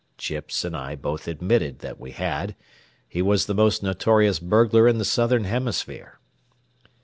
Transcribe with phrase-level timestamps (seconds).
[0.17, 2.55] Chips and I both admitted that we had.
[3.07, 6.19] He was the most notorious burglar in the southern hemisphere.